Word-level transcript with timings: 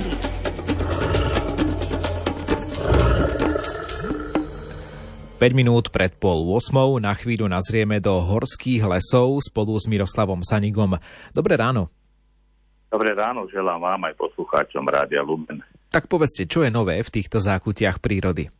prírody. 0.00 0.28
Päť 5.40 5.52
minút 5.56 5.88
pred 5.88 6.12
pol 6.20 6.44
8 6.52 7.00
na 7.00 7.16
chvíľu 7.16 7.48
nazrieme 7.48 7.96
do 7.96 8.12
horských 8.20 8.84
lesov 8.84 9.40
spolu 9.40 9.72
s 9.80 9.88
Miroslavom 9.88 10.44
Sanigom. 10.44 11.00
Dobré 11.32 11.56
ráno. 11.56 11.88
Dobré 12.92 13.14
ráno, 13.16 13.46
želám 13.48 13.80
vám 13.80 14.00
aj 14.10 14.18
poslucháčom 14.18 14.84
Rádia 14.84 15.22
Lumen. 15.24 15.62
Tak 15.88 16.10
povedzte, 16.10 16.44
čo 16.44 16.66
je 16.66 16.74
nové 16.74 17.00
v 17.00 17.08
týchto 17.08 17.40
zákutiach 17.40 18.02
prírody? 18.02 18.50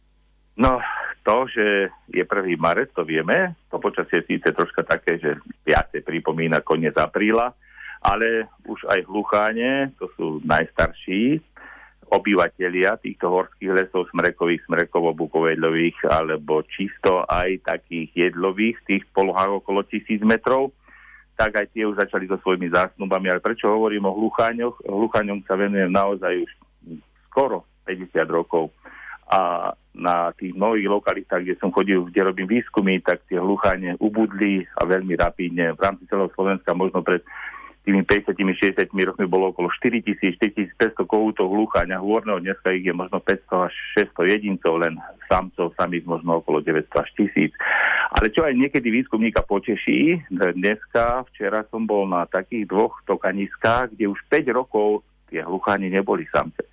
No, 0.56 0.80
to, 1.26 1.44
že 1.50 1.92
je 2.08 2.24
1. 2.24 2.56
marec, 2.56 2.94
to 2.96 3.04
vieme. 3.04 3.58
To 3.68 3.76
počasie 3.76 4.24
je 4.24 4.38
síce 4.38 4.48
troška 4.54 4.86
také, 4.86 5.20
že 5.20 5.36
viacej 5.66 6.00
pripomína 6.00 6.64
koniec 6.64 6.96
apríla, 6.96 7.52
ale 8.00 8.48
už 8.64 8.88
aj 8.88 9.04
hlucháne, 9.04 9.92
to 10.00 10.08
sú 10.16 10.26
najstarší 10.44 11.40
obyvatelia 12.10 12.98
týchto 12.98 13.30
horských 13.30 13.70
lesov, 13.70 14.10
smrekových, 14.10 14.66
smrekovo-bukovedlových, 14.66 16.10
alebo 16.10 16.66
čisto 16.66 17.22
aj 17.30 17.62
takých 17.62 18.10
jedlových, 18.30 18.82
tých 18.82 19.04
polohách 19.14 19.62
okolo 19.62 19.86
tisíc 19.86 20.18
metrov, 20.26 20.74
tak 21.38 21.56
aj 21.56 21.66
tie 21.72 21.86
už 21.86 21.96
začali 21.96 22.26
so 22.26 22.36
svojimi 22.42 22.68
zásnubami. 22.68 23.30
Ale 23.30 23.40
prečo 23.40 23.70
hovorím 23.70 24.10
o 24.10 24.16
hlucháňoch? 24.16 24.84
Hlucháňom 24.84 25.46
sa 25.46 25.54
venujem 25.54 25.88
naozaj 25.88 26.44
už 26.44 26.52
skoro 27.30 27.64
50 27.86 28.26
rokov. 28.28 28.74
A 29.30 29.70
na 29.94 30.34
tých 30.34 30.50
mnohých 30.58 30.90
lokalitách, 30.90 31.46
kde 31.46 31.56
som 31.62 31.70
chodil, 31.70 32.02
kde 32.10 32.26
robím 32.26 32.50
výskumy, 32.50 32.98
tak 33.00 33.22
tie 33.30 33.38
hlucháne 33.38 33.94
ubudli 34.02 34.66
a 34.74 34.82
veľmi 34.82 35.14
rapidne. 35.14 35.78
V 35.78 35.80
rámci 35.80 36.10
celého 36.10 36.28
Slovenska 36.34 36.74
možno 36.74 37.06
pred 37.06 37.22
tými 37.84 38.04
50-60 38.04 38.92
rokmi 38.92 39.26
bolo 39.26 39.50
okolo 39.50 39.72
4000-4500 39.72 40.94
kohútov 41.08 41.48
hlucháňa 41.48 41.98
hôrneho, 41.98 42.38
dneska 42.38 42.70
ich 42.76 42.84
je 42.84 42.94
možno 42.94 43.18
500 43.24 43.66
až 43.66 43.74
600 44.14 44.32
jedincov, 44.36 44.78
len 44.78 44.94
samcov 45.26 45.72
samých 45.74 46.04
možno 46.06 46.44
okolo 46.44 46.60
900 46.62 46.86
až 47.02 47.10
1000. 47.18 47.56
Ale 48.20 48.26
čo 48.30 48.46
aj 48.46 48.54
niekedy 48.54 48.88
výskumníka 48.90 49.42
poteší, 49.42 50.22
dneska, 50.30 51.26
včera 51.32 51.66
som 51.72 51.88
bol 51.88 52.06
na 52.06 52.28
takých 52.28 52.68
dvoch 52.68 53.00
tokaniskách, 53.08 53.96
kde 53.96 54.12
už 54.12 54.20
5 54.28 54.50
rokov 54.54 55.02
tie 55.30 55.42
hlucháni 55.42 55.90
neboli 55.90 56.26
samce. 56.30 56.69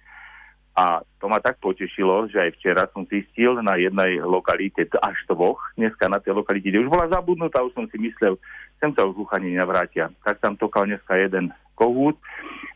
A 0.77 1.01
to 1.17 1.25
ma 1.25 1.41
tak 1.41 1.57
potešilo, 1.57 2.29
že 2.29 2.37
aj 2.37 2.61
včera 2.61 2.85
som 2.93 3.01
zistil 3.09 3.57
na 3.65 3.81
jednej 3.81 4.21
lokalite, 4.21 4.85
až 5.01 5.17
dvoch, 5.25 5.57
dneska 5.73 6.05
na 6.05 6.21
tej 6.21 6.37
lokalite, 6.37 6.69
kde 6.69 6.85
už 6.85 6.93
bola 6.93 7.09
zabudnutá, 7.09 7.65
už 7.65 7.73
som 7.73 7.89
si 7.89 7.97
myslel, 7.97 8.37
sem 8.77 8.93
sa 8.93 9.01
už 9.09 9.17
hluchani 9.17 9.57
navrátia. 9.57 10.13
Tak 10.21 10.37
tam 10.37 10.53
tokal 10.53 10.85
dneska 10.85 11.17
jeden 11.17 11.49
kohút, 11.73 12.21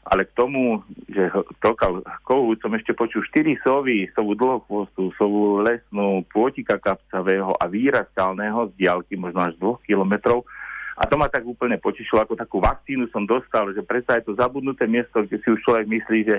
ale 0.09 0.25
k 0.25 0.33
tomu, 0.33 0.81
že 1.13 1.29
tokal 1.61 2.01
kohút, 2.25 2.57
som 2.65 2.73
ešte 2.73 2.97
počul 2.97 3.21
štyri 3.21 3.53
sovy, 3.61 4.09
sovu 4.17 4.33
dlhochvostu, 4.33 5.13
sovu 5.13 5.61
lesnú, 5.61 6.25
pôtika 6.33 6.81
kapcavého 6.81 7.53
a 7.53 7.69
výrazkalného 7.69 8.73
z 8.73 8.81
diálky 8.81 9.13
možno 9.13 9.45
až 9.45 9.53
dvoch 9.61 9.77
kilometrov. 9.85 10.41
A 10.97 11.05
to 11.05 11.21
ma 11.21 11.29
tak 11.29 11.45
úplne 11.45 11.77
potešilo, 11.77 12.21
ako 12.21 12.33
takú 12.33 12.57
vakcínu 12.61 13.09
som 13.13 13.29
dostal, 13.29 13.69
že 13.77 13.85
predsa 13.85 14.17
je 14.17 14.25
to 14.25 14.33
zabudnuté 14.37 14.89
miesto, 14.89 15.21
kde 15.21 15.37
si 15.41 15.47
už 15.53 15.61
človek 15.65 15.85
myslí, 15.85 16.19
že 16.29 16.37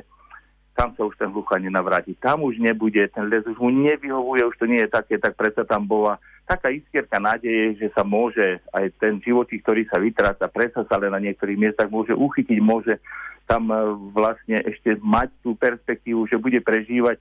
tam 0.72 0.96
sa 0.96 1.04
už 1.04 1.14
ten 1.20 1.28
hlucha 1.28 1.60
nenavráti. 1.60 2.16
Tam 2.16 2.40
už 2.42 2.56
nebude, 2.56 3.04
ten 3.12 3.28
les 3.28 3.44
už 3.44 3.60
mu 3.60 3.68
nevyhovuje, 3.68 4.42
už 4.48 4.56
to 4.56 4.64
nie 4.64 4.80
je 4.84 4.88
také, 4.88 5.20
tak 5.20 5.36
predsa 5.36 5.68
tam 5.68 5.84
bola 5.84 6.16
taká 6.48 6.72
iskierka 6.72 7.20
nádeje, 7.20 7.76
že 7.76 7.88
sa 7.92 8.02
môže 8.02 8.58
aj 8.72 8.88
ten 8.96 9.20
životík, 9.20 9.62
ktorý 9.62 9.84
sa 9.86 10.00
vytráca, 10.00 10.48
predsa 10.48 10.82
sa 10.88 10.96
len 10.96 11.12
na 11.12 11.20
niektorých 11.20 11.60
miestach 11.60 11.88
môže 11.92 12.16
uchytiť, 12.16 12.58
môže 12.58 12.98
tam 13.44 13.68
e, 13.68 13.76
vlastne 14.16 14.64
ešte 14.64 14.96
mať 15.00 15.28
tú 15.44 15.54
perspektívu, 15.54 16.24
že 16.26 16.40
bude 16.40 16.58
prežívať 16.64 17.20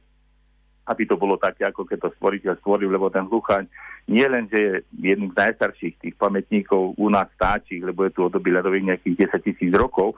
aby 0.81 1.05
to 1.05 1.15
bolo 1.15 1.37
také, 1.37 1.63
ako 1.63 1.85
keď 1.85 2.09
to 2.09 2.15
stvoriteľ 2.17 2.53
stvoril, 2.59 2.89
lebo 2.89 3.13
ten 3.13 3.23
hluchaň 3.29 3.69
nie 4.09 4.25
len, 4.25 4.49
že 4.49 4.59
je 4.59 5.13
jedným 5.13 5.31
z 5.31 5.39
najstarších 5.39 5.95
tých 6.01 6.15
pamätníkov 6.17 6.97
u 6.97 7.07
nás 7.07 7.29
stáčich, 7.37 7.79
lebo 7.85 8.03
je 8.03 8.11
tu 8.11 8.25
od 8.25 8.33
doby 8.33 8.49
ľadových 8.51 8.89
nejakých 8.91 9.29
10 9.29 9.45
tisíc 9.45 9.71
rokov, 9.71 10.17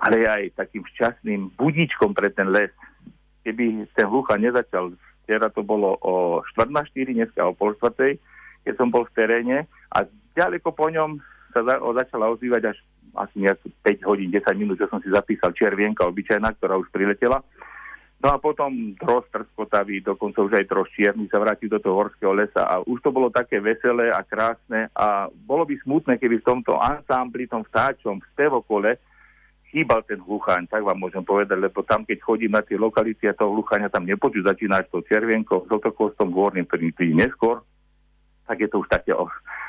ale 0.00 0.24
aj 0.24 0.56
takým 0.56 0.82
šťastným 0.96 1.60
budíčkom 1.60 2.16
pre 2.16 2.32
ten 2.32 2.48
les. 2.48 2.72
Keby 3.44 3.84
ten 3.92 4.08
hlucha 4.08 4.40
nezačal, 4.40 4.96
včera 5.24 5.52
to 5.52 5.60
bolo 5.60 6.00
o 6.00 6.40
4 6.56 6.72
na 6.72 6.82
4, 6.82 7.12
dneska 7.12 7.44
o 7.44 7.52
pol 7.52 7.76
4, 7.76 8.16
keď 8.64 8.74
som 8.76 8.88
bol 8.88 9.04
v 9.04 9.14
teréne 9.16 9.68
a 9.92 10.08
ďaleko 10.36 10.72
po 10.72 10.88
ňom 10.88 11.20
sa 11.52 11.60
za, 11.64 11.76
začala 11.80 12.32
ozývať 12.32 12.72
až 12.72 12.78
asi 13.10 13.42
nejak 13.42 13.58
5 13.82 14.08
hodín, 14.08 14.30
10 14.32 14.46
minút, 14.56 14.78
čo 14.78 14.86
som 14.86 15.02
si 15.02 15.10
zapísal 15.10 15.50
červienka 15.52 16.06
obyčajná, 16.06 16.54
ktorá 16.56 16.78
už 16.78 16.88
priletela. 16.94 17.42
No 18.20 18.36
a 18.36 18.36
potom 18.36 18.92
dros 19.00 19.24
trskotavý, 19.32 20.04
dokonca 20.04 20.44
už 20.44 20.52
aj 20.52 20.68
tros 20.68 20.92
čierny 20.92 21.24
sa 21.32 21.40
vráti 21.40 21.72
do 21.72 21.80
toho 21.80 22.04
horského 22.04 22.36
lesa 22.36 22.68
a 22.68 22.84
už 22.84 23.00
to 23.00 23.08
bolo 23.08 23.32
také 23.32 23.64
veselé 23.64 24.12
a 24.12 24.20
krásne 24.20 24.92
a 24.92 25.32
bolo 25.32 25.64
by 25.64 25.74
smutné, 25.80 26.20
keby 26.20 26.44
v 26.44 26.48
tomto 26.52 26.76
ansámbli, 26.76 27.48
tom 27.48 27.64
vtáčom, 27.64 28.20
v 28.20 28.30
stevokole 28.36 29.00
chýbal 29.70 30.02
ten 30.02 30.18
hluchaň, 30.18 30.66
tak 30.66 30.82
vám 30.82 30.98
môžem 30.98 31.22
povedať, 31.22 31.54
lebo 31.54 31.86
tam, 31.86 32.02
keď 32.02 32.18
chodím 32.20 32.58
na 32.58 32.62
tie 32.66 32.74
lokality 32.74 33.30
a 33.30 33.38
toho 33.38 33.54
hluchania 33.54 33.86
tam 33.86 34.02
nepočuť, 34.02 34.50
začína 34.50 34.82
s 34.82 34.90
tou 34.90 35.00
červienkou, 35.06 35.70
zlotokostom 35.70 36.34
horným, 36.34 36.66
ktorý 36.66 36.90
príde 36.90 37.14
neskôr, 37.14 37.62
tak 38.50 38.66
je 38.66 38.68
to 38.68 38.82
už 38.82 38.90
také, 38.90 39.14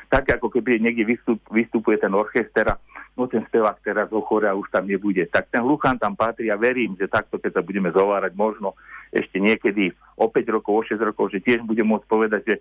také 0.09 0.34
ako 0.34 0.50
keby 0.50 0.81
niekde 0.81 1.06
vystup, 1.06 1.38
vystupuje 1.53 2.01
ten 2.01 2.09
orchester 2.17 2.66
a 2.66 2.75
no 3.13 3.29
ten 3.29 3.45
spevák 3.45 3.78
teraz 3.85 4.09
ochore 4.09 4.50
a 4.50 4.57
už 4.57 4.73
tam 4.73 4.90
nebude. 4.90 5.22
Tak 5.29 5.53
ten 5.53 5.61
hluchán 5.61 6.01
tam 6.01 6.17
patrí 6.17 6.50
a 6.50 6.57
verím, 6.57 6.97
že 6.97 7.06
takto, 7.06 7.38
keď 7.38 7.61
sa 7.61 7.61
budeme 7.61 7.94
zovárať, 7.94 8.34
možno 8.34 8.73
ešte 9.13 9.38
niekedy 9.38 9.94
o 10.17 10.25
5 10.34 10.56
rokov, 10.57 10.73
o 10.73 10.84
6 10.84 10.97
rokov, 10.97 11.29
že 11.29 11.45
tiež 11.45 11.61
budem 11.61 11.85
môcť 11.85 12.09
povedať, 12.09 12.41
že 12.41 12.56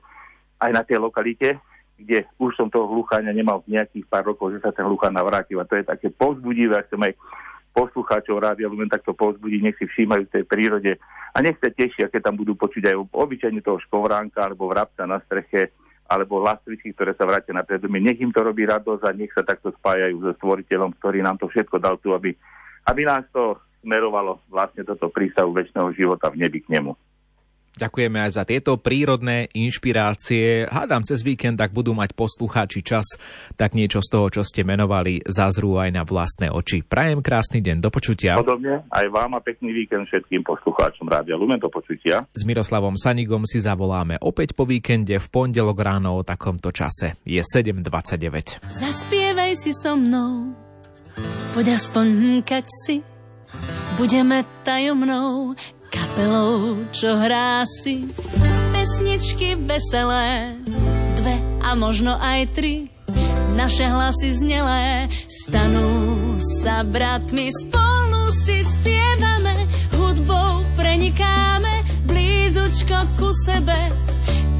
aj 0.61 0.71
na 0.77 0.83
tej 0.85 1.01
lokalite, 1.01 1.57
kde 2.03 2.19
už 2.41 2.57
som 2.57 2.73
toho 2.73 2.89
hlucháňa 2.89 3.33
nemal 3.37 3.61
nejakých 3.69 4.09
pár 4.09 4.29
rokov, 4.33 4.57
že 4.57 4.65
sa 4.65 4.73
ten 4.73 4.89
hluchán 4.89 5.13
navrátil. 5.13 5.61
A 5.61 5.69
to 5.69 5.77
je 5.77 5.85
také 5.85 6.09
povzbudivé, 6.09 6.81
ak 6.81 6.89
chcem 6.89 7.11
aj 7.11 7.15
poslucháčov 7.71 8.43
rádia 8.43 8.67
len 8.67 8.91
takto 8.91 9.15
povzbudiť, 9.15 9.61
nech 9.63 9.79
si 9.79 9.87
všímajú 9.87 10.27
v 10.27 10.35
tej 10.35 10.45
prírode 10.45 10.93
a 11.31 11.37
nech 11.39 11.55
sa 11.63 11.71
tešia, 11.71 12.11
keď 12.11 12.31
tam 12.31 12.37
budú 12.43 12.59
počuť 12.59 12.91
aj 12.91 12.97
obyčajne 13.15 13.63
toho 13.63 13.79
škovránka 13.87 14.43
alebo 14.43 14.67
vrabca 14.67 15.07
na 15.07 15.23
streche 15.23 15.71
alebo 16.11 16.43
lastričky, 16.43 16.91
ktoré 16.91 17.15
sa 17.15 17.23
vrátia 17.23 17.55
na 17.55 17.63
predomie. 17.63 18.03
Nech 18.03 18.19
im 18.19 18.35
to 18.35 18.43
robí 18.43 18.67
radosť 18.67 19.03
a 19.07 19.15
nech 19.15 19.31
sa 19.31 19.47
takto 19.47 19.71
spájajú 19.71 20.19
so 20.19 20.35
stvoriteľom, 20.43 20.99
ktorý 20.99 21.23
nám 21.23 21.39
to 21.39 21.47
všetko 21.47 21.79
dal 21.79 22.03
tu, 22.03 22.11
aby, 22.11 22.35
aby 22.91 23.03
nás 23.07 23.23
to 23.31 23.55
smerovalo 23.87 24.43
vlastne 24.51 24.83
toto 24.83 25.07
prístavu 25.07 25.55
väčšného 25.55 25.95
života 25.95 26.27
v 26.35 26.43
nebi 26.43 26.67
k 26.67 26.75
nemu. 26.75 26.99
Ďakujeme 27.81 28.21
aj 28.21 28.31
za 28.37 28.45
tieto 28.45 28.77
prírodné 28.77 29.49
inšpirácie. 29.57 30.69
Hádam 30.69 31.01
cez 31.01 31.25
víkend, 31.25 31.57
ak 31.57 31.73
budú 31.73 31.97
mať 31.97 32.13
poslucháči 32.13 32.85
čas, 32.85 33.17
tak 33.57 33.73
niečo 33.73 34.05
z 34.05 34.09
toho, 34.13 34.29
čo 34.29 34.43
ste 34.45 34.69
menovali, 34.69 35.25
zazrú 35.25 35.81
aj 35.81 35.89
na 35.97 36.05
vlastné 36.05 36.53
oči. 36.53 36.85
Prajem 36.85 37.25
krásny 37.25 37.65
deň, 37.65 37.81
do 37.81 37.89
počutia. 37.89 38.37
Podobne 38.37 38.85
aj 38.93 39.07
vám 39.09 39.33
a 39.33 39.41
pekný 39.41 39.73
víkend 39.73 40.05
všetkým 40.13 40.45
poslucháčom 40.45 41.09
Rádia 41.09 41.41
Lumen, 41.41 41.57
do 41.57 41.73
počutia. 41.73 42.29
S 42.37 42.45
Miroslavom 42.45 43.01
Sanigom 43.01 43.49
si 43.49 43.65
zavoláme 43.65 44.21
opäť 44.21 44.53
po 44.53 44.69
víkende 44.69 45.17
v 45.17 45.27
pondelok 45.33 45.81
ráno 45.81 46.21
o 46.21 46.27
takomto 46.27 46.69
čase. 46.77 47.17
Je 47.25 47.41
7.29. 47.41 48.61
Zaspievaj 48.77 49.57
si 49.57 49.73
so 49.73 49.97
mnou, 49.97 50.53
poď 51.57 51.81
aspoň 51.81 52.07
hmkať 52.13 52.67
si, 52.69 53.01
budeme 53.97 54.45
tajomnou 54.69 55.57
kapelou, 55.91 56.87
čo 56.95 57.19
hrá 57.19 57.67
si 57.67 58.07
pesničky 58.71 59.59
veselé, 59.59 60.57
dve 61.19 61.37
a 61.61 61.75
možno 61.75 62.15
aj 62.15 62.41
tri. 62.55 62.87
Naše 63.59 63.91
hlasy 63.91 64.41
znelé 64.41 65.11
stanú 65.27 66.39
sa 66.63 66.87
bratmi, 66.87 67.51
spolu 67.51 68.31
si 68.47 68.63
spievame, 68.63 69.67
hudbou 69.99 70.65
prenikáme, 70.79 71.85
blízučko 72.07 72.99
ku 73.19 73.29
sebe, 73.45 73.77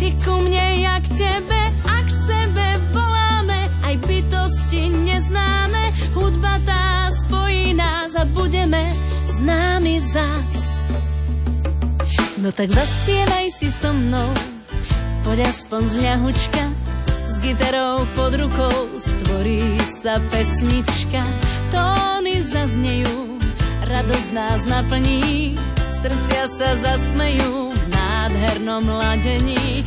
ty 0.03 0.13
ku 0.21 0.43
mne, 0.43 0.85
jak 0.85 1.05
tebe, 1.15 1.61
ak 1.87 2.07
sebe 2.27 2.67
voláme, 2.91 3.71
aj 3.87 3.95
bytosti 4.05 4.91
neznáme, 4.91 5.95
hudba 6.19 6.59
tá 6.67 7.09
spojí 7.25 7.73
nás 7.73 8.13
a 8.19 8.27
budeme 8.27 8.91
známi 9.39 9.97
zas. 10.03 10.60
No 12.41 12.49
tak 12.57 12.73
zaspievaj 12.73 13.53
si 13.53 13.69
so 13.69 13.93
mnou, 13.93 14.33
poď 15.29 15.53
aspoň 15.53 15.83
z 15.93 15.95
ľahučka, 16.01 16.63
s 17.29 17.35
gitarou 17.45 18.09
pod 18.17 18.33
rukou 18.33 18.97
stvorí 18.97 19.77
sa 20.01 20.17
pesnička. 20.33 21.21
Tóny 21.69 22.41
zaznejú, 22.41 23.37
radosť 23.85 24.29
nás 24.33 24.65
naplní, 24.73 25.53
srdcia 26.01 26.45
sa 26.57 26.71
zasmejú 26.81 27.77
v 27.77 27.83
nádhernom 27.93 28.89
ladení. 28.89 29.85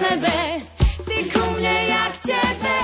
sebe, 0.00 0.64
ty 1.04 1.28
ku 1.28 1.44
mne, 1.52 1.74
ja 1.92 2.08
tebe. 2.24 2.79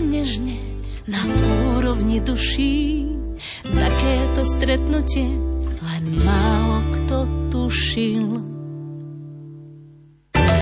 Nežne 0.00 0.56
na 1.06 1.20
úrovni 1.76 2.20
duší, 2.20 3.06
takéto 3.64 4.40
stretnutie 4.44 5.28
len 5.80 6.04
málo 6.24 6.78
kto 6.96 7.18
tušil. 7.48 8.59